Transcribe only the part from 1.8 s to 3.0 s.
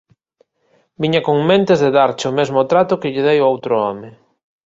de darche o mesmo trato